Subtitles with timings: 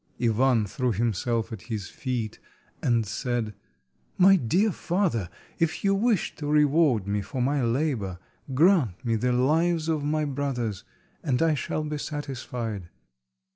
[0.19, 2.39] Ivan threw himself at his feet,
[2.81, 3.53] and said—
[4.17, 8.17] "My dear father, if you wish to reward me for my labour,
[8.51, 10.83] grant me the lives of my brothers,
[11.21, 12.89] and I shall be satisfied."